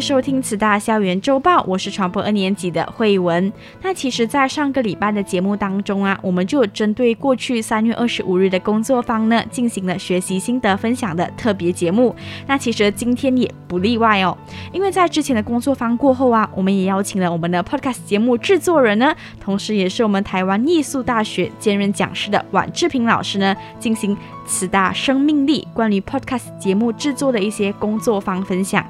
[0.00, 3.52] 收听慈大校园周报，我是传播二年级的慧文。
[3.82, 12.14] 那其实，在上个礼拜的节目当中啊，我们就针对过去三月二十五日的工作坊呢，进行了学习心得分享的特别节目。
[12.46, 14.36] 那其实今天也不例外哦，
[14.72, 28.84] 因为在之前的工作坊过后啊，我们也邀请了我们的 Podcast 节目制作人呢，同时也是我们台湾艺术大学兼任讲师的宛志平老师呢，进行慈大生命力关于 Podcast 节目制作的一些工作坊分享。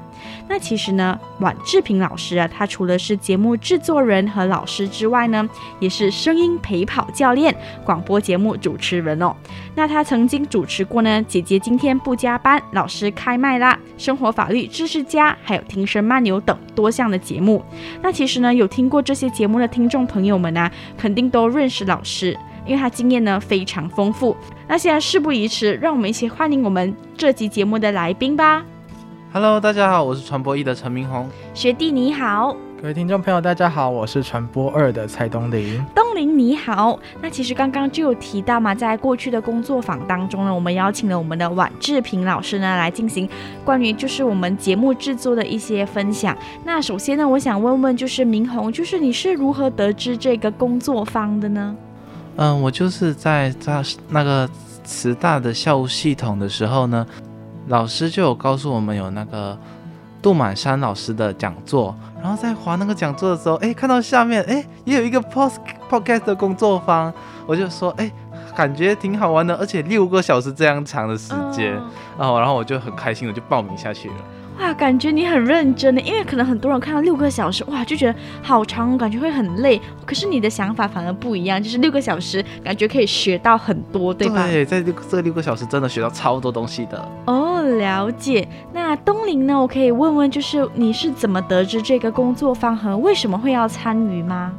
[0.51, 7.55] 那其实呢，宛志平老师啊，他除了是节目制作人和老师之外呢，也是声音陪跑教练、
[7.85, 9.33] 广播节目主持人哦。
[9.75, 17.63] 那他曾经主持过呢，姐姐今天不加班、老师开麦啦、生活法律知识家，还有听声漫游等多项的节目。
[18.01, 24.35] 那其实呢，有听过这些节目的听众朋友们呢、肯定都认识老师，因为他经验呢非常丰富。
[24.67, 28.65] 那现在事不宜迟，让我们一起欢迎我们这集节目的来宾吧。
[29.33, 32.53] Hello，大家好，我是传播一的陈明宏学弟，你好。
[32.81, 35.81] 各位听众朋友，大家好，我是传播二的蔡东林。
[35.95, 36.99] 东林你好。
[37.21, 43.29] 那其实刚刚就有提到嘛，在过去的工作坊当中呢，我们邀请了我们的宛志平老师呢来进行
[43.63, 46.37] 关于就是我们节目制作的一些分享。
[46.65, 51.73] 那首先呢，我想问问就是明宏，就是你是如何得知这个工作坊的呢？
[52.35, 54.49] 嗯，我就是在在那个
[54.83, 57.07] 慈大的校务系统的时候呢。
[57.67, 59.57] 老师就有告诉我们有那个
[60.21, 65.57] 杜满山老师的讲座，然后在划那个讲座的时候，哎，看到下面哎也有一个 post
[65.89, 67.11] podcast 的工作坊，
[67.45, 68.11] 我就说哎，
[68.55, 71.73] 感觉挺好玩的，而且六个小时这样长的时间，
[72.17, 74.15] 然后然后我就很开心的就报名下去了。
[74.59, 79.81] 哇，感觉你很认真的，因为可能很多人看到六个小时，哇，就觉得好长，感觉会很累。
[80.05, 84.45] 可是你的想法反而不一样，就是六个小时，感觉可以学到很多，对吧？
[84.45, 87.03] 对，在这这六个小时真的学到超多东西的。
[87.25, 88.47] 哦，了解。
[88.73, 89.59] 那东林呢？
[89.59, 94.53] 我可以问问，就是你是怎么得知这个工作方和为什么会要参与吗？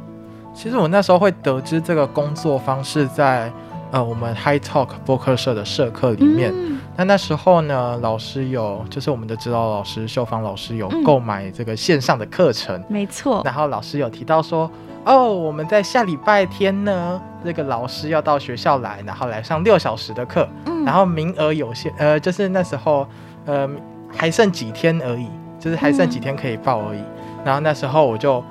[0.53, 3.51] 其实我那时候会得知这个工作方是在
[3.93, 6.51] 呃我们 High Talk 播客社的社课里面。
[6.53, 13.41] 嗯那那时候呢，老师有，就是我们的指导老师秀芳老师有购买这个线上的课程，嗯、没错。
[13.43, 14.69] 然后老师有提到说，
[15.03, 23.07] 哦，我们在下礼拜天呢，这个老师要到学校来，然后来上六小时的课，嗯、然后名额有限，呃，就是那时候，
[23.47, 23.67] 呃，
[24.15, 25.27] 还剩几天而已，
[25.59, 26.99] 就是还剩几天可以报而已。
[26.99, 28.43] 嗯、然后那时候我就，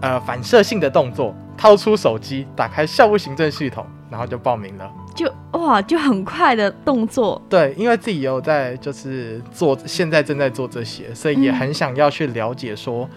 [0.00, 4.90] 呃，反射性的动作，掏出手机，打开校务行政系统，然后就报名了。
[5.14, 7.40] 就哇，就很快的动作。
[7.48, 13.08] 对，因为自己有在就是做，现在正在做这些，所以也很想要去了解说，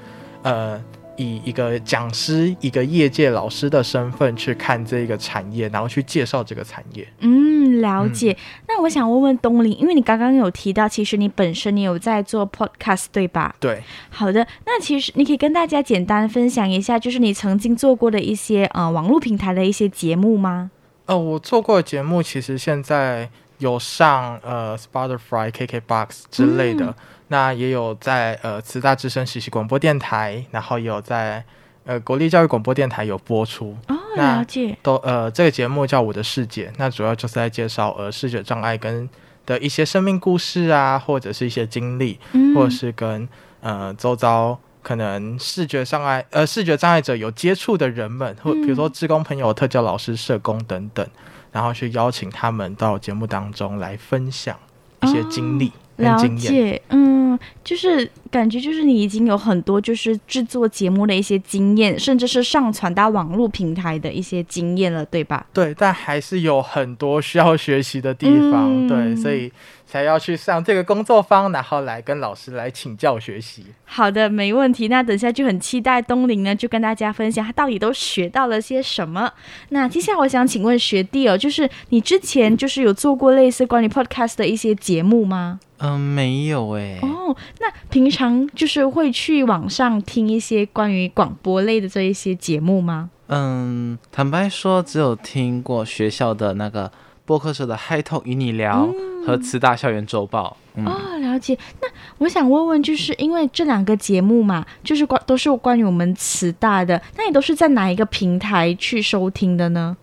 [0.44, 0.83] 嗯、呃，
[1.19, 7.06] 以一个讲师、一个业界老师的身份去看这个产业，然后去介绍这个产业。
[7.19, 8.31] 嗯，了解。
[8.31, 13.53] 嗯、那我想问问东林，因为你刚刚有提到，其实你本身你有在做 podcast，对吧？
[13.59, 13.84] 对。
[14.09, 20.72] 好的，那其实你可以跟大家简单分享一下，就是你曾经做过的一些呃网络平台的一些节目吗？
[21.06, 26.96] 呃，我做过的节目其实现在有上呃 Spotify、KKBox 之类的，嗯、
[27.29, 31.44] 那也有在呃慈大之声实习广播电台，然后也有在
[31.85, 33.75] 呃国立教育广播电台有播出。
[33.88, 34.78] 哦，了解。
[34.84, 39.09] 都呃这个节目叫《我的世界》，那主要就是在介绍呃视觉障碍跟
[39.45, 43.28] 的一些生命故事啊，或者是一些经历，嗯、或者是跟
[43.62, 44.59] 呃周遭。
[44.81, 51.06] 可能视觉障碍，呃，视觉障碍者有接触的人们，或比如说志工朋友、特教老师、社工等等，
[51.51, 54.57] 然后去邀请他们到节目当中来分享
[55.01, 55.68] 一些经历。
[55.68, 65.45] 哦了解，嗯，就是感觉就是你已经有很多就是制作节目的一些经验，甚至是上传到网络平台的一些经验了，对吧？
[65.53, 69.51] 对，但还是有很多需要学习的地方，嗯、对，所以
[69.85, 73.65] 才要去上这个工作坊，然后来跟老师来请教学习。
[73.85, 74.88] 好的，没问题。
[74.88, 79.31] 那等下就很期待东林呢，就跟大家分享他到底都学到了些什么。
[79.69, 85.59] 那接下来我想请问学弟哦，就是你之前就是有做过类似关于 podcast 的一些节目吗？
[85.79, 86.99] 嗯，没有哎。
[87.01, 93.09] 哦，那平常就是会去网上听一些关于广播类的这一些节目吗？
[93.27, 96.91] 嗯，坦白说，只有听过学校的那个
[97.25, 98.87] 播客社的《High Talk 与你聊》
[99.25, 100.57] 和慈大校园周报。
[100.75, 101.57] 嗯、哦，了解。
[101.81, 101.87] 那
[102.17, 109.95] 我想问问，就是因为这两个节目嘛，就是关都是关于我们慈大的，那你都是在哪一个平台去收听的呢？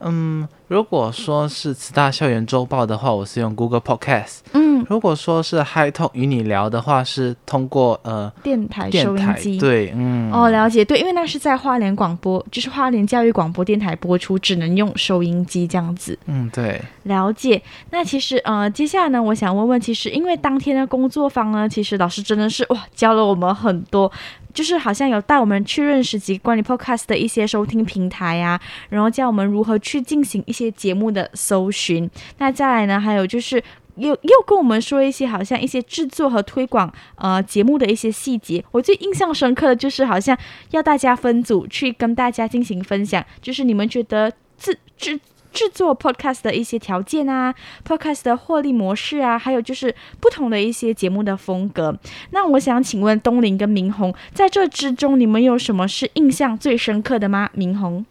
[0.00, 4.38] 嗯，如果说是慈大校园周报的话，我是用 Google Podcast。
[4.54, 9.58] 嗯，如果说是 Hi-Talk 与你聊的话，是通过呃电台收音机。
[9.58, 16.18] 对，嗯，哦，了解，对，因为那是在花莲广播，就是花莲教育广播电台播出，只能用收音机这样子。
[16.24, 17.60] 嗯，对，了解。
[17.90, 24.10] 那其实呃，接下来呢，我想问问，其实因为当天的工作坊呢，其实老师真的是哇，教了我们很多。
[24.54, 28.60] 就是好像有带我们去认识几个关于 Podcast 的一些收听平台啊，
[28.90, 32.08] 然后教我们如何去进行一些些节目的搜寻。
[32.38, 33.62] 那再来呢，还有就是
[33.96, 38.64] 又又跟我们说一些好像一些制作和推广呃节目的一些细节。
[38.70, 40.36] 我最印象深刻的就是好像
[40.70, 45.20] 要大家分组去跟大家进行分享，就是你们觉得制制。
[45.52, 47.54] 制作 podcast 的一些条件啊
[47.86, 51.94] ，podcast 的获利模式啊，还有就是不同的一些节目的风格。
[52.30, 57.50] 那我想请问东林跟明宏，在这之中你们有什么是印象最深刻的吗？
[57.52, 58.02] 明宏，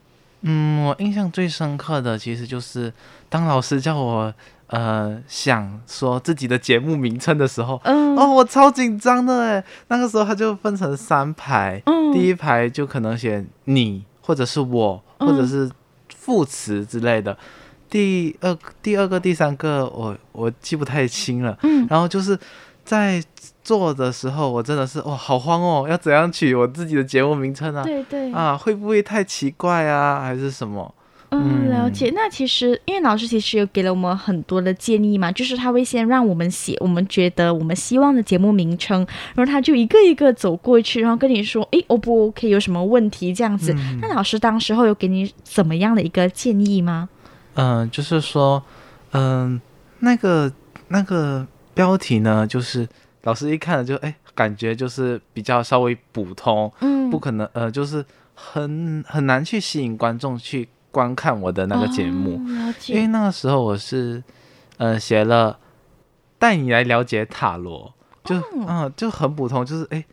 [0.41, 2.91] 嗯，我印象最深刻的其实就是
[3.29, 4.33] 当老师叫我
[4.67, 9.63] 呃想说自己的节目名称的时候，嗯，哦，我超紧张的哎。
[9.87, 15.69] 那个时候他就分成三排，嗯，第一排就可能写你或者是我或者是。
[16.13, 17.35] 副词之类的，
[17.89, 22.37] 第二第二个第三个我我记不太清了，嗯，然后就是
[22.85, 23.23] 在
[23.63, 27.83] 做的时候，我真的是哇好慌哦，要怎样取我自己的节目名称啊？
[27.83, 30.93] 对对啊，会不会太奇怪啊，还是什么？
[31.33, 32.11] 嗯，了解。
[32.13, 43.71] 那其实，因为老师其实有给了我们很多的建议嘛，就是他会先让我们写我们觉得我们希望的节目名称，然后他就一个一个走过去，然后跟你说，诶，O 不 OK，有什么问题这样子。
[43.71, 47.07] 嗯、那老师当时候有给你怎么样的一个建议吗？
[47.53, 48.61] 嗯、呃，就是说，
[49.11, 49.61] 嗯、呃，
[49.99, 50.51] 那个
[50.89, 52.85] 那个标题呢，就是
[53.23, 60.69] 老师一看了就，诶，感觉就是比较稍微普通，嗯，不可能，呃，就是很很难去吸引观众去。
[60.93, 64.21] 观看我的那个节目，哦、因为那个时候我是，
[64.75, 65.57] 呃，写了
[66.37, 67.93] 带你来了解塔罗，
[68.25, 68.65] 就嗯、哦。
[68.67, 70.03] 呃，就很普通，就是哎，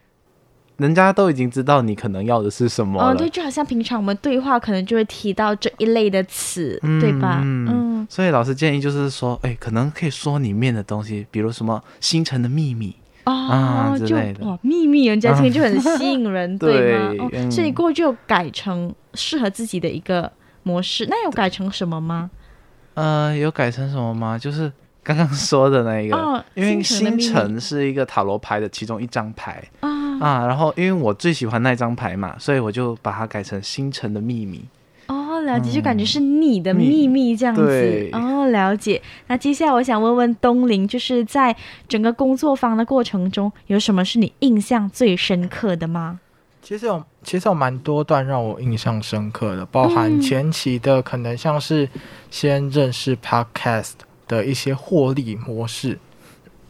[0.79, 3.11] 人家都已经知道你可能要的是什么了。
[3.11, 7.41] 哦，对，就好像平常我们对话可能就会提到这一类的词，嗯、对吧？
[7.45, 14.17] 嗯，所以老师建议就是说，哎，可能可以说里面的东西，比如什么星辰的秘密哦，啊、就
[14.47, 17.15] 哇，秘密，人家听就很吸引人， 啊、对吗？
[17.19, 20.33] 哦，嗯、所以过后就改成适合自己的一个。
[20.65, 22.31] 模式，那有改成什么吗？
[22.93, 24.37] 呃，有改成什么吗？
[24.37, 24.71] 就是
[25.03, 29.89] 刚刚说的那一个，哦、因为星辰是一个塔罗牌的其中一张牌啊，
[30.21, 34.65] 啊，然后因为我最喜欢那张牌嘛，所以我就把它改成星辰的秘密。
[35.07, 38.11] 哦，了解，就感觉是你的秘密这样子。
[38.13, 39.01] 哦，了解。
[39.29, 41.57] 那接下来我想问问东林，就是在
[41.89, 46.21] 整个工作坊的过程中，有什么是你印象最深刻的吗？
[46.61, 51.89] 其实有，其实有蛮多段让我印象深刻的，包含前期的可能像是
[52.31, 53.93] 先认识 Podcast
[54.27, 55.99] 的一些获利模式，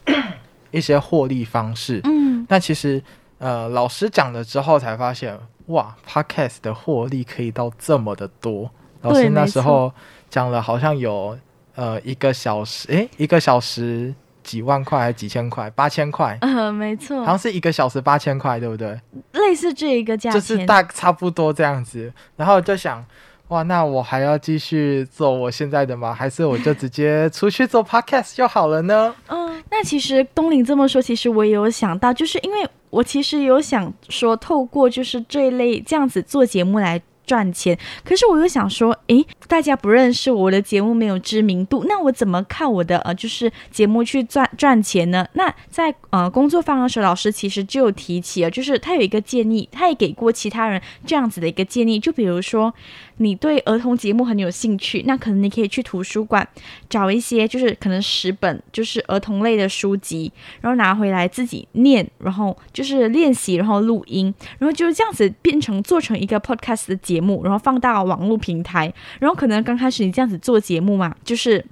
[0.70, 2.00] 一些获利方式。
[2.04, 3.02] 嗯，那其实
[3.38, 8.70] 呃，老师讲了之后才发现，哇，Podcast 的获利可以到这么的多。
[9.02, 9.92] 老师那时候
[10.28, 11.38] 讲了，好像有
[11.74, 14.14] 呃一个小时，诶，一个小时。
[14.44, 15.68] 几万块还是几千块？
[15.68, 16.38] 八千块？
[16.40, 18.98] 嗯、呃，没错，好像是一个小时八千块，对不对？
[19.32, 22.10] 类似这一个价钱，就是大差不多这样子。
[22.34, 23.04] 然后就想，
[23.48, 26.14] 哇，那我还要继续做我现在的吗？
[26.14, 29.14] 还是我就直接出去做 podcast 就好了呢？
[29.26, 37.00] 嗯，那其实东林这么说，其实我也有想到，就是因为我其实有想说，透过就是这一类这样子做节目来。
[37.28, 45.28] 赚钱，可是我又想说，诶，大家不认识我的节目，没有知名度，那我怎么靠我的呃，就是节目去赚赚钱呢？
[45.34, 52.72] 那在呃工作坊的时候，老师其实就有提起了，就是他有一个建议，他也给过其他人这样子的一个建议，就比如说。
[53.18, 56.46] 你对儿童节目很有兴趣，那可能你可以去图书馆
[56.88, 68.92] 找一些，就是可能十本就是儿童类的书籍，然后拿回来自己念，然后就是练习，然后录音，然后就是这样子变成做成一个 podcast 的节目，然后放到网络平台。
[69.18, 71.64] 然后可能刚开始你这样子做节目嘛，就是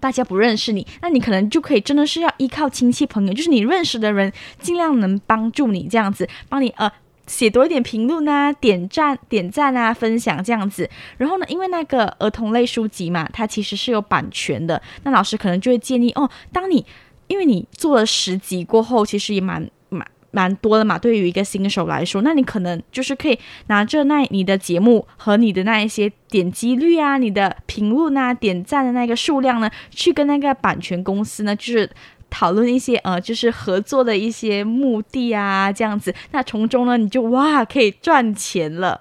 [0.00, 6.90] 大家不认识你，那你可能就可以真的是要依靠亲戚朋友，就是你认识的人尽量能帮助你这样子，帮你呃。
[7.28, 10.88] 写多一点评论啊，点赞、点赞啊，分享这样子。
[11.18, 14.82] 然后呢，因为那个儿童类书籍嘛，它其实是有版权的。
[15.04, 16.84] 那老师可能就会建议哦，当你
[17.28, 20.98] 因为你做了十集过后，其实也蛮蛮蛮多的嘛。
[20.98, 31.88] 对于一个新手来说，那你可能就是可以拿着那你的节目和你的那一些点击率啊、你的评论啊、点赞的那个数量呢，去跟那个版权公司呢，就是。
[32.30, 39.00] 讨论一些呃，就是合作的一些目的啊，这样子，那从中呢，你就哇可以赚钱了。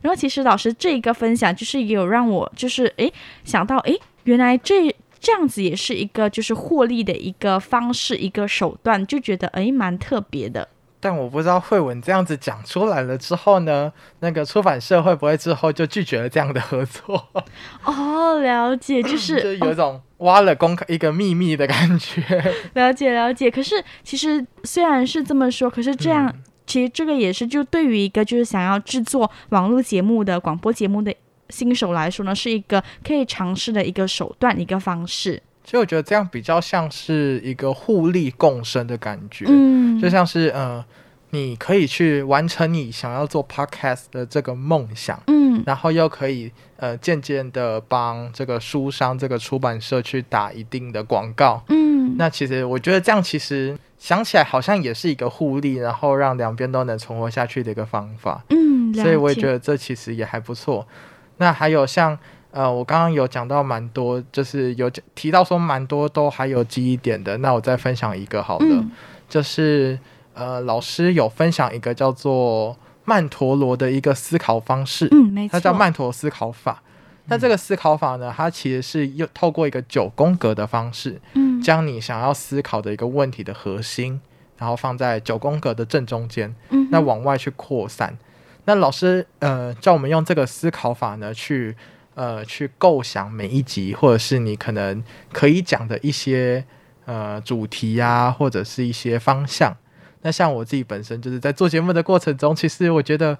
[0.00, 3.12] 然后其实老师这一个分享，就是也有让我就是诶
[3.44, 10.68] 想到诶，原来这这样子也是一个就是获利的一个方式，一个手段，就觉得诶蛮特别的。
[11.00, 17.28] 但我不知道慧文这样子讲出来了之后呢，那个出版社会不会之后就拒绝了这样的合作？
[17.84, 22.20] 哦，了解，就是 就有一种挖了公开一个秘密的感觉。
[22.38, 31.14] 哦、 了解了解，可是其实虽然是这么说，可是这样、嗯、其实这个也是就对于一个就是想要制作网络节目的广播节目的
[31.48, 35.42] 新手来说呢，是一个可以尝试的一个手段一个方式。
[35.68, 40.82] 其实我觉得这样比较像是一个互利共生的感觉，嗯，就像是呃，
[41.28, 60.88] 你可以去完成你想要做 podcast 的这个梦想，嗯，然后又可以呃渐渐的帮这个书商、这个出版社去打一定的广告，嗯，那其实我觉得这样其实想起来好像也是一个互利，然后让两边都能存活下去的一个方法，嗯，所以我也觉得这其实也还不错。
[61.36, 62.18] 那还有像。
[62.50, 67.36] 呃，我刚刚有讲到蛮多，就是有提到说蛮多都还有记忆点的。
[67.38, 68.90] 那我再分享一个好了，嗯、
[69.28, 69.98] 就是
[70.32, 72.74] 呃，老师有分享一个叫做
[73.04, 76.82] 曼陀罗的一个思考方式，嗯，没错，它叫曼陀罗思考法。
[77.26, 84.18] 那这个思考法呢，它其实是又透过一个九宫格的方式，嗯，将你想要思考的一个问题的核心，
[84.56, 88.16] 然后放在九宫格的正中间，嗯，那往外去扩散。
[88.64, 91.76] 那老师呃，叫我们用这个思考法呢去。
[92.18, 95.00] 呃，去构想每一集，或者是你可能
[95.32, 96.64] 可以讲的一些
[97.04, 99.76] 呃主题呀、啊，或者是一些方向。
[100.22, 103.38] 那像我自己本身就是在做节目的过程中，其实我觉得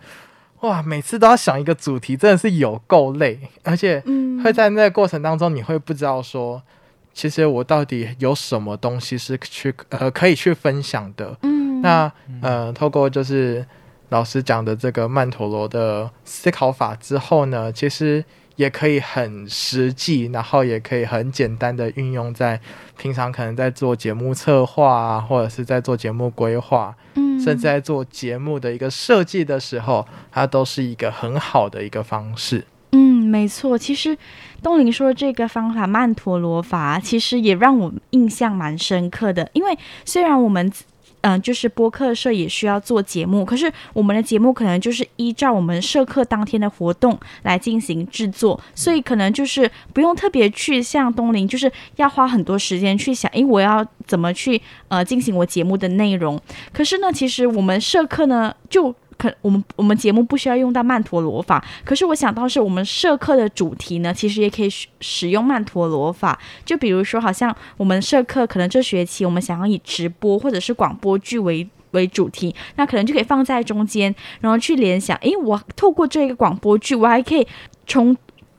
[0.60, 4.00] 哇，每次都要想一个主题，真的是有够累，而且
[4.44, 6.62] 会在那个过程当中，你会不知道说，
[7.12, 11.36] 其实我到底有什么东西是去呃可以去分享的。
[11.42, 13.66] 嗯，那呃，透过就是
[14.10, 18.24] 老师讲的这个曼陀罗的思考法之后呢，其实。
[18.58, 22.60] 也可以很实际，然后也可以很简单的运用在
[22.96, 32.64] 平常可能在做节目策划啊，或者是在做节目规划，嗯，甚至在做节目的一个设计的时候，它都是一个很好的一个方式。
[32.90, 33.78] 嗯，没错。
[33.78, 34.18] 其实
[34.60, 40.72] 东林说的这个方法曼陀罗法，其实也让我印象蛮深刻的，因为虽然我们。
[41.28, 56.40] 嗯、就是播客社也需要做节目，可是我们的节目可能就是依照我们社课当天的活动来进行制作，所以可能就是不用特别去像东林，就是要花很多时间去想，诶，我要怎么去呃进行我节目的内容。
[56.72, 58.94] 可是呢，其实我们社课呢就。
[59.18, 66.38] 可我们我们节目不需要用到曼陀罗法，可是我想到是我们社课的主题呢，其实也可以使使用曼陀罗法。
[66.64, 77.46] 就比如说，好像我们社课可能这学期我们想要以直播或者是广播剧为为主题，那可能就可以放在中间，然后去联想，诶，我透过这个广播剧，我还可以
[77.86, 78.16] 从。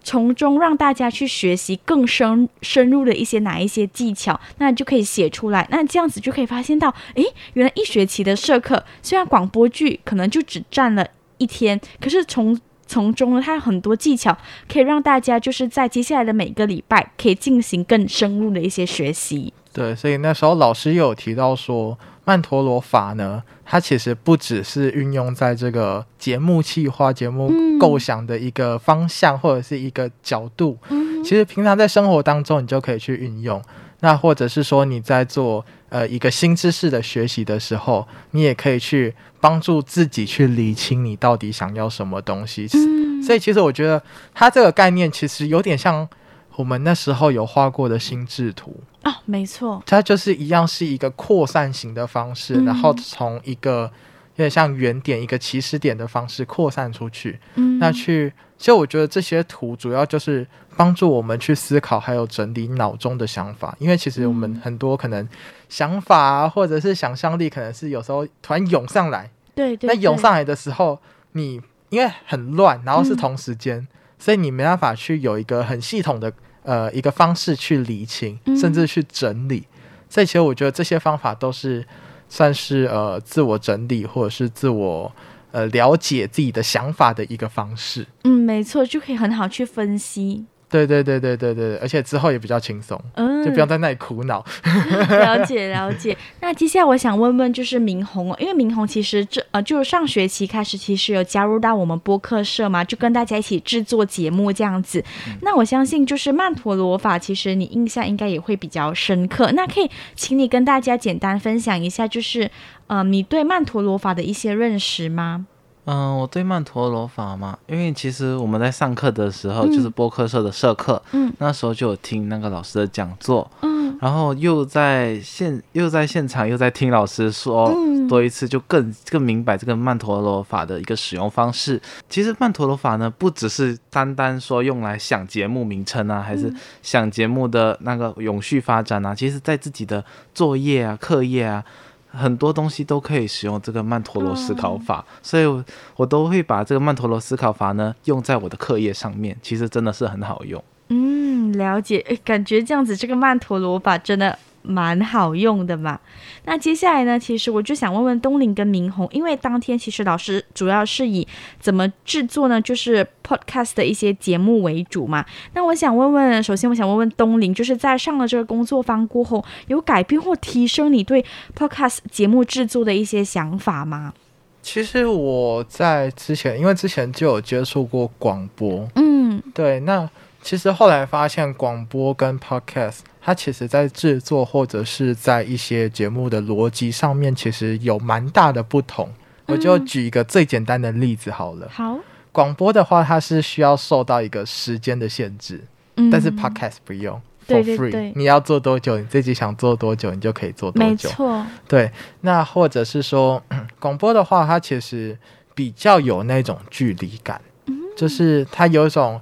[0.10, 5.68] 从中让大家去学习更深深入的一些哪一些技巧，那就可以写出来。
[5.70, 7.24] 那这样子就可以发现到，诶，
[7.54, 11.06] 原来一学期的社课虽然广播剧可能就只占了
[11.38, 14.36] 一天，可是从从中呢，它有很多技巧
[14.68, 19.54] 可以让大家就是在接下来的每个礼拜可以进行更深入的一些学习。
[19.72, 21.96] 对，所以那时候老师有提到说。
[22.26, 33.62] 曼陀罗法呢，它其实不只是运用在这个节目企划、节目构想的一个方向或者是一个角度，嗯、其实平常在生活当中你就可以去运用。
[34.00, 42.68] 那或者是说你在做呃一个新知识的学习的时候，你也可以去帮助自己去理清你到底想要什么东西。
[42.74, 44.02] 嗯、所以其实我觉得
[44.34, 46.10] 它这个概念其实有点像。
[46.56, 48.76] 我们那时候有画过的心智图
[49.10, 53.92] 哦，没错，它就是一样是一个扩散型的方式，嗯、然后从一个
[54.36, 57.40] 有点像原点、一个起始点的方式扩散出去。
[57.56, 60.46] 嗯，那去，其实我觉得这些图主要就是
[60.78, 63.76] 帮助我们去思考，还有整理脑中的想法。
[63.80, 65.28] 因为其实我们很多可能
[65.68, 69.30] 想法啊，或者是想象力，可能是有时候突然涌上来。
[69.56, 69.96] 对对，对。
[69.96, 71.00] 那涌上来的时候，
[71.32, 73.88] 你因为很乱，然后是同时间，嗯、
[74.20, 76.32] 所以你没办法去有一个很系统的。
[76.64, 81.86] 呃，一个方式去理清，甚至去整理，嗯、所以其实我觉得这些方法都是
[82.28, 85.12] 算是呃自我整理或者是自我
[85.52, 88.06] 呃了解自己的想法的一个方式。
[88.24, 90.46] 嗯，没错，就可以很好去分析。
[90.70, 94.46] 对对对对对对，而且之后也比较轻松，嗯，就不用在那里苦恼。
[95.10, 96.16] 了解了解。
[96.42, 105.04] 那接下来我想问问，就是明红，因为明红其实这呃，就是上学期开始其实有加入到我们播客社嘛，就跟大家一起制作节目这样子。
[105.28, 109.52] 嗯、那我相信就是曼陀罗法，其实你印象应该也会比较深刻。
[109.54, 112.50] 那可以请你跟大家简单分享一下，就是
[112.86, 115.48] 呃，你对曼陀罗法的一些认识吗？
[115.92, 131.82] 嗯，我对曼陀罗法嘛，因为其实我们在上课的时候，嗯、就是播客社的社课，嗯，那时候就有听那个老师的讲座，嗯，然后又在现又在现场又在听老师说嗯多一次，就更更明白这个曼陀罗法的一个使用方式。
[132.08, 136.54] 其实曼陀罗法呢，不只是单单说用来想节目名称啊，还是
[136.84, 140.06] 想节目的那个永续发展啊，其实在自己的
[140.36, 141.66] 作业啊、课业啊。
[142.12, 145.64] 很多东西都可以使用这个曼陀罗思考法，哦、所以我，
[145.96, 149.38] 我都会把这个曼陀罗思考法呢用在我的课业上面。
[149.42, 150.64] 其实真的是很好用。
[150.90, 152.04] 嗯，了解。
[152.24, 154.38] 感觉这样子，这个曼陀罗法真的。
[154.70, 156.00] 蛮好用的嘛，
[156.46, 157.18] 那接下来呢？
[157.20, 161.28] 其实我就想问问东林跟明红，因为当天其实老师主要是以
[161.60, 165.26] 怎么制作呢，就是 podcast 的一些节目为主嘛。
[165.56, 171.26] 那我想问问，首先我想问问东林，就是在上了这个工作坊过后，有改变或提升你对
[171.58, 174.14] podcast 节目制作的一些想法吗？
[174.62, 180.08] 其实我在之前，因为之前就有接触过广播，嗯，对，那。
[180.42, 189.12] 其实后来发现，广播跟 podcast，它其实在制作或者是在一些节目的逻辑上面，其实有蛮大的不同。
[189.48, 191.68] 我就举一个最简单的例子好了。
[191.70, 192.00] 好，
[192.32, 195.62] 广播的话，它是需要受到一个时间的限制，
[195.98, 200.90] 嗯、但是 podcast 不用，for free，对对对，你要做多久，你自己想做多久，你就可以做多久。
[200.90, 201.92] 没错，对。
[202.22, 203.44] 那或者是说，
[203.80, 205.18] 广播的话，它其实
[205.54, 209.20] 比较有那种距离感，嗯、就是它有一种。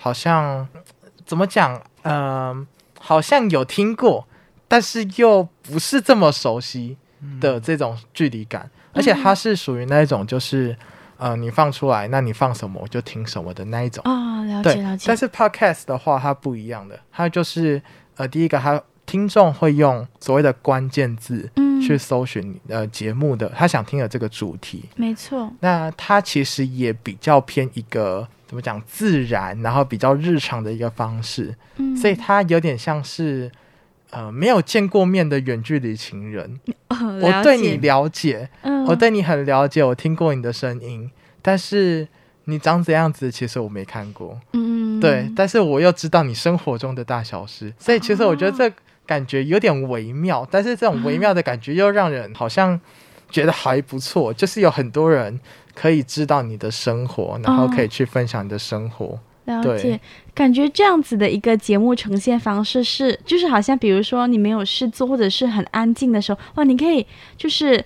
[0.00, 0.66] 好像
[1.26, 1.80] 怎么讲？
[2.02, 2.66] 嗯、呃，
[2.98, 4.26] 好像有听过，
[4.66, 6.96] 但是又不是这么熟悉
[7.38, 10.74] 的这种距离感，嗯、而且它是属于那一种，就是
[11.18, 14.02] 呃，你放出来，那你放什么我就听什么的那一种。
[14.06, 15.04] 哦，了解了解。
[15.06, 17.82] 但是 Podcast 的话，它不一样的，它就是
[18.16, 21.50] 呃，第一个，它听众会用所谓的关键字
[21.80, 24.84] 去搜寻、嗯、呃节目的他想听的这个主题。
[24.96, 25.52] 没错。
[25.60, 28.26] 那他其实也比较偏一个。
[28.50, 33.48] 怎么讲自然，然后比较日常的一个方式，嗯，所以他有点像是
[34.10, 36.58] 呃没有见过面的远距离情人。
[36.90, 41.08] 哦，我对你了解，嗯，我对你很了解，我听过你的声音，
[41.40, 42.08] 但是
[42.46, 48.74] 你长怎样子，其实我没看过，嗯，对，但是我又知道你生活中的大小事，所以其实我觉得这
[49.10, 52.80] 感觉有点微妙，但是这种微妙的感觉又让人好像
[53.28, 55.40] 觉得还不错，就是有很多人。
[55.72, 59.06] 可以知道你的生活，然后可以去分享你的生活。
[59.06, 60.00] 哦、了解，对
[60.34, 67.82] 感觉这样子的一个节目呈现方式是，就是好像比如说你没有事做或者是很安静的时候，哇，你可以就是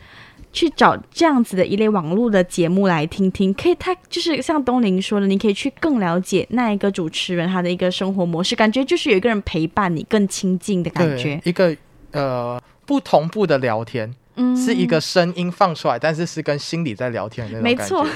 [0.55, 3.53] 去找这样子的一类网络的节目来听听。
[3.53, 11.39] 可以，他就是像东林说的，你可以去更了解那一个主持人他的一个生活模式，感觉就是有一个人陪伴你，更亲近的感觉。
[11.45, 11.77] 一个
[12.13, 14.15] 呃不同步的聊天。
[14.37, 17.95] 嗯，是一个声音放出来，但是是跟心里在聊天的那种感觉。
[17.95, 18.07] 没错，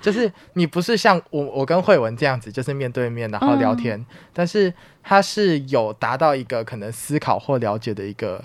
[0.00, 8.42] 就是你不是像我，我跟慧文这样子，就是面对面然后聊天，嗯、但是他是有达到一个可能思考或了解的一个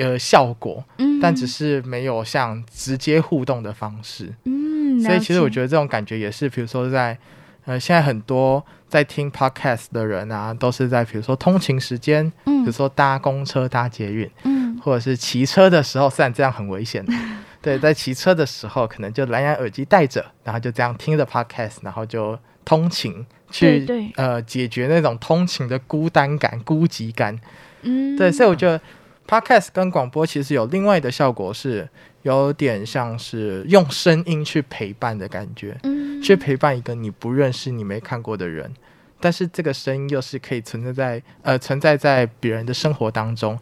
[0.00, 7.16] 呃效果，嗯，但只是没有像直接互动的方式，嗯，所以其实我觉得这种感觉也是，比如说在
[7.64, 14.62] 呃现在很多在听 podcast 的人啊，都是在比如说通勤时间，嗯，比如说搭公车、搭捷运，嗯。
[14.82, 17.06] 或者是骑车的时候，虽然这样很危险，
[17.62, 27.38] 对，在骑车的时候可能就蓝牙耳机戴着，然后就这样听着 podcast，然后就通勤去，呃，解决那种通勤的孤单感、孤寂感。
[27.82, 28.80] 嗯，对，所以我觉得
[29.26, 31.88] podcast 跟广播其实有另外的效果，是
[32.22, 38.72] 有点像是用声音去陪伴的感觉，嗯，去陪伴一个你不认识、你没看过的人，
[39.20, 43.58] 但是这个声音又是可以存在在呃存在在别人的生活当中。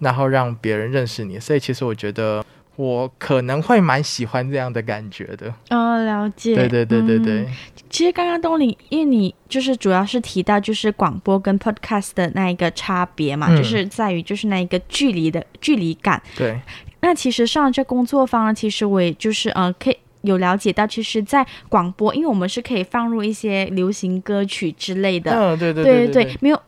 [0.00, 2.44] 然后让别人认识你，所以其实我觉得
[2.76, 5.52] 我可能会蛮喜欢这样的感觉的。
[5.70, 6.54] 哦，了解。
[6.54, 7.40] 对对对对对。
[7.40, 7.46] 嗯、
[7.88, 16.22] 其实刚刚东林，因为你就是主要是提到就是广播跟 podcast 的那一个差别嘛，嗯、就是在于就是那一个距离的距离感。
[16.36, 16.60] 对。
[17.00, 25.30] 那其实上这工作坊呢，其实我也就是呃可以有了解到，其实，在广播，因为我们是可以放入一些流行歌曲之类的。
[25.32, 26.58] 嗯，对对对对，对，对，没有。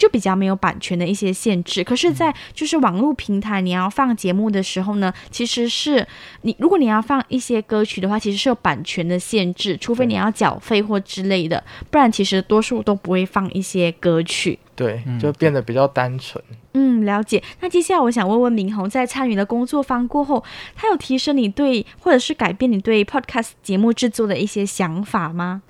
[0.00, 6.06] 就比较没有版权的一些限制，可是，在就是网络平台，你要放节目的时候呢，其实是
[6.40, 14.58] 你如果你要放一些歌曲的话，其实是有版权的限制，除非你要缴费或之类的，不然其实多数都不会放一些歌曲。
[14.74, 16.42] 对，就变得比较单纯。
[16.72, 17.42] 嗯，了解。
[17.60, 20.42] 那接下来我想问问明宏，在参与了工作坊过后，
[20.74, 25.60] 他有提升你对或者是改变你对 Podcast 节目制作的一些想法吗？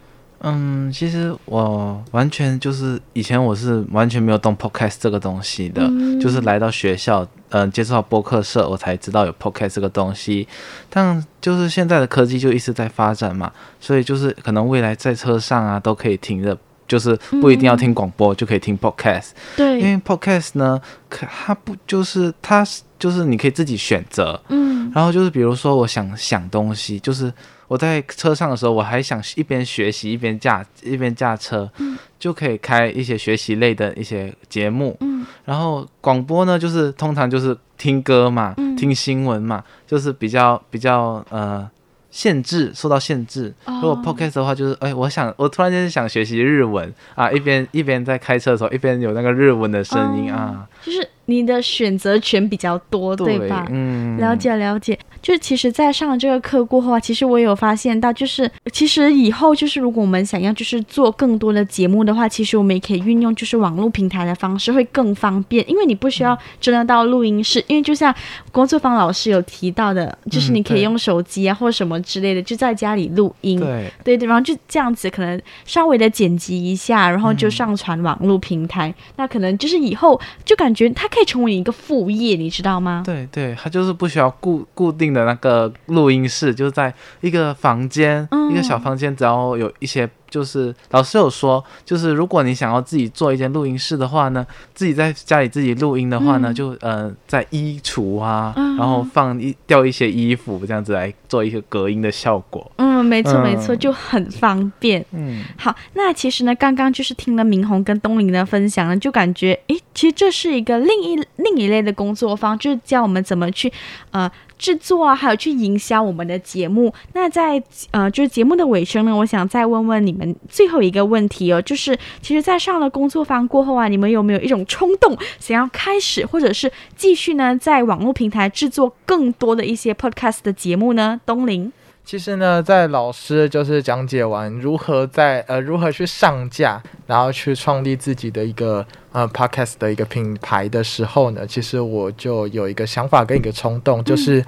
[0.42, 10.48] 嗯，其实我完全就是以前我是完全没有动 podcast 这个东西的，嗯、就是来到学校，嗯、呃，接触到播客社，我才知道有 podcast 这个东西。
[10.88, 16.56] 但就是现在的科技就一直在发展嘛，所以就是可能未来在车上啊都可以听着，
[16.88, 19.32] 就是不一定要听广播、嗯、就可以听 podcast。
[19.56, 22.66] 对，因为 podcast 呢，可它不就是它
[22.98, 27.30] 就是你可以自己选择，嗯，然后就是比如说我想想东西，就是。
[27.70, 34.96] 我在车上的时候，我还想一边学习一边驾一边驾车，嗯，就可以开一些学习类的一些节目。
[34.98, 41.70] 嗯，然后广播呢，就是通常就是听歌嘛，嗯，听新闻嘛，就是比较比较呃
[42.10, 43.54] 限制，受到限制。
[43.66, 53.64] 哦，如果 podcast 的话，就是哎，我想我突然间想学习日文啊，一边一边在开车的时候，一边有那个日文的声音，哦，啊，就是你的选择权比较多，对，对吧？
[53.70, 54.98] 嗯，了解了解。
[55.22, 68.14] 就其实，在上了这个课过后啊，其实我也有发现到，就是其实以后就是如果我们想要就是做更多的节目的话，其实我们也可以运用就是网络平台的方式会更方便，因为你不需要真的到录音室，因为就像
[68.50, 73.90] 工作坊老师有提到的，就是你可以用手机啊或者什么之类的，就在家里录音，对。
[74.02, 83.02] 对对，然后就这样子可能稍微的剪辑一下，然后就上传网络平台，嗯，那可能就是以后就感觉它可以成为一个副业，你知道吗？
[83.04, 90.08] 对对，它就是不需要固固定的那个录音室，就是在一个房间，嗯、一个小房间，只要有一些。
[90.30, 102.70] 就是老师有说，就是如果你想要自己做一间录音室的话呢，自己在家里自己录音的话呢，嗯、就呃在衣橱啊，嗯、然后放一掉一些衣服，这样子来做一个隔音的效果。
[102.76, 105.04] 嗯，没错没错，就很方便。
[105.10, 113.72] 嗯，好，那其实呢，刚刚就是听了明红跟东林的分享呢，就感觉诶，其实这是一个另一另一类的工作方，就是教我们怎么去
[114.12, 114.30] 呃。
[114.60, 116.92] 制作啊，还有去营销我们的节目。
[117.14, 117.60] 那在
[117.92, 131.18] 呃，就是节目的尾声呢，我想再问问你们最后一个问题哦，就是其实，在上了工作坊过后啊，你们有没有一种冲动，想要开始或者是继续呢，在网络平台制作更多的一些 podcast 的节目呢？
[131.24, 131.72] 东林。
[132.10, 144.44] 其实呢，在老师就是讲解完如何在呃如何去上架，然后去创立自己的一个呃 podcast 的一个品牌的时候呢，其实我就有一个想法跟一个冲动，就是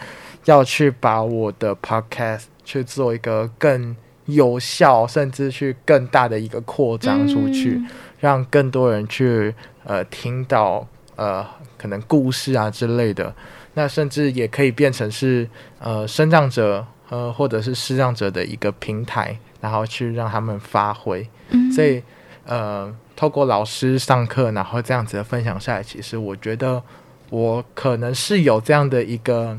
[0.47, 3.95] 要去把我的 podcast 去做一个更
[4.25, 7.81] 有效，甚至去更大的一个扩张出去，
[8.19, 11.47] 让更多人去呃听到呃
[11.79, 13.33] 可能故事啊之类的，
[13.75, 15.49] 那甚至也可以变成是
[15.79, 16.85] 呃生长者。
[17.13, 21.29] 呃，或者是视障者的一个平台，然后去让他们发挥。
[21.51, 22.03] 嗯，所以
[22.47, 26.83] 呃，透过老师上课，然后这样子的分享下来，其实我觉得
[27.29, 29.59] 我可能是有这样的一个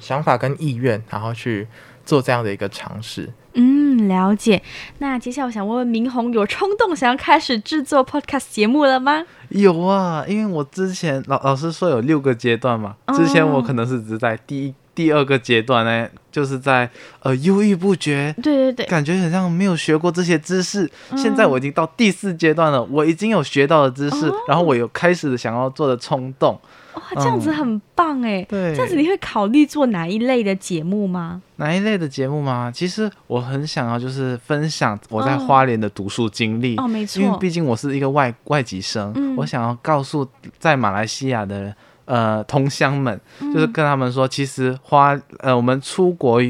[0.00, 1.68] 想法跟意愿，然后去
[2.06, 3.30] 做这样的一个尝试。
[3.52, 4.62] 嗯，了解。
[4.96, 9.22] 那接下来我想问问明宏，有冲动想要开始制作 podcast 节目了吗？
[9.50, 14.70] 有啊，因为我之前老老师说有六个阶段嘛，之前我可能是只在第一。
[14.70, 16.88] 哦第二个阶段呢，就是在
[17.20, 20.90] 呃犹豫不决，对对对，感觉好像没有学过这些知识。
[21.10, 26.58] 嗯、现在我已经到第四阶段了，我已经有学到的知识，哦、然后我有开始想要做的冲动。
[26.94, 28.40] 哇，这样子很棒哎！
[28.42, 31.42] 嗯、对，这样子你会考虑做哪一类的节目吗？
[31.56, 32.70] 哪一类的节目吗？
[32.72, 40.24] 其实我很想要就是分享我在花莲的读书经历哦，没错，因为毕竟我是一个外外籍生，嗯、我想要告诉
[40.60, 41.74] 在马来西亚的人。
[42.06, 43.20] 呃，同乡们，
[43.52, 46.40] 就是跟他们说，其实花呃，我们出国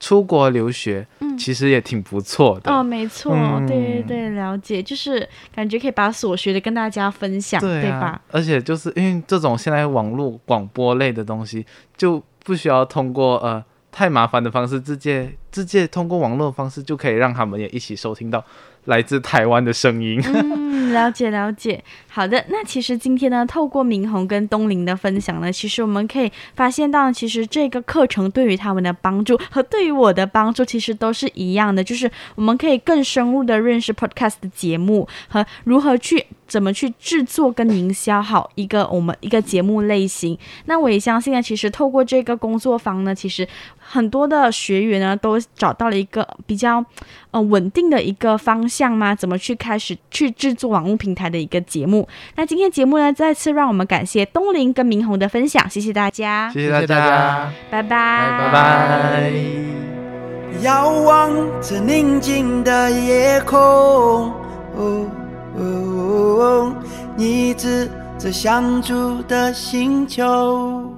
[0.00, 1.06] 出国留学，
[1.36, 2.72] 其实也挺不错的。
[2.72, 8.20] 哦，没错，嗯、对对对，了解，就是感觉可以把所学的跟大家分享，对，啊、对吧？
[8.30, 18.44] 而且就是因为这种现在网络广播类的东西，就不需要通过呃太麻烦的方式，直接直接通过网络的方式就可以让他们也一起收听到。
[18.84, 21.82] 来自台湾的声音，嗯，了解了解。
[22.08, 36.26] 好的，那其实今天呢，透过明宏跟东林的分享呢，其实我们可以发现到，其实这个课程对于他们的帮助和对于我的帮助，其实都是一样的，就是我们可以更深入的认识 Podcast 的节目和如何去。
[36.48, 40.36] 怎么去制作跟营销好一个我们一个节目类型？
[40.64, 43.46] 那我也相信呢，其实透过这个工作坊呢，其实
[43.78, 46.84] 很多的学员呢都找到了一个比较
[47.30, 52.08] 呃稳定的一个方向嘛，怎么去开始去制作网络平台的一个节目？
[52.36, 57.90] 那今天节目呢，再次让我们感谢东林跟明宏的分享，谢谢大家，谢谢大家，拜拜，
[58.38, 59.32] 拜拜。
[60.62, 61.30] 遥望
[61.60, 63.58] 着宁静的夜空。
[64.74, 65.08] 哦
[65.58, 66.72] 哦，
[67.16, 70.92] 你指着想住的星球。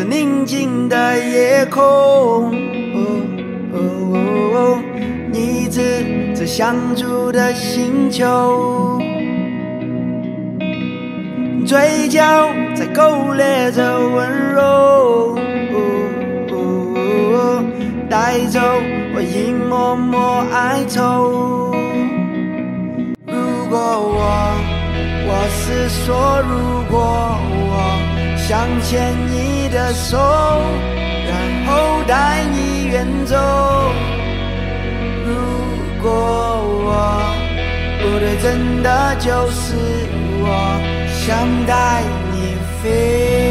[0.00, 2.50] 着宁静的夜空，哦
[3.74, 3.76] 哦
[4.54, 4.82] 哦，
[5.30, 8.98] 你指着相触的星球，
[11.66, 15.38] 嘴角在勾勒着温柔，
[18.08, 18.58] 带走
[19.14, 21.74] 我一抹抹哀愁。
[23.26, 23.34] 如
[23.68, 24.18] 果我，
[25.28, 26.56] 我是说，如
[26.90, 26.98] 果
[27.68, 27.70] 我。
[28.50, 29.34] 想牵你
[29.70, 30.18] 的手，
[31.26, 33.36] 然后带你远走。
[35.26, 35.30] 如
[36.02, 36.10] 果
[36.84, 36.88] 我
[38.00, 39.74] 不对，真的就是
[40.42, 40.44] 我
[41.08, 42.02] 想带
[42.32, 43.49] 你飞。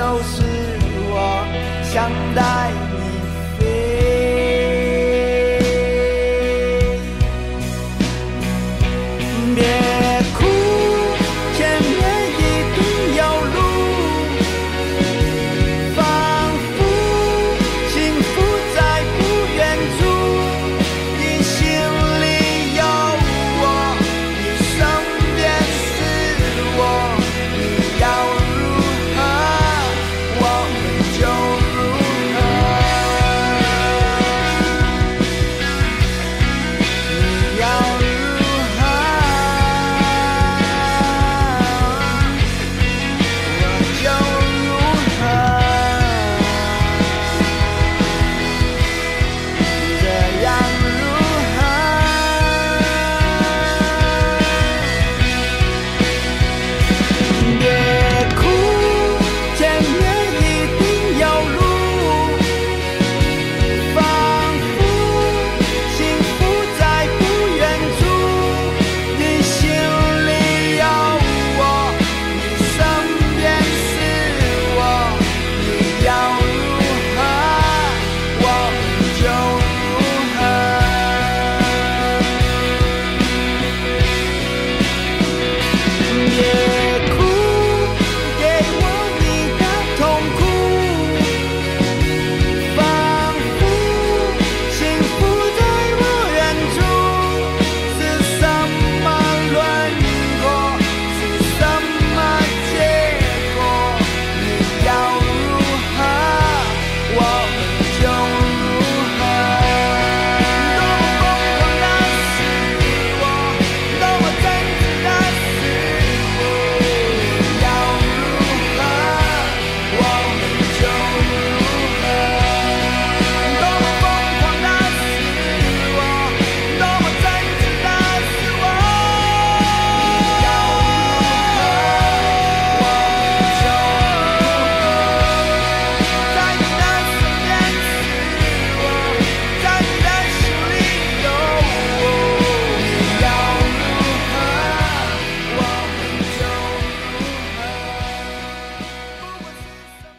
[0.00, 0.42] 真的就是
[1.10, 1.44] 我
[1.84, 2.89] 想带。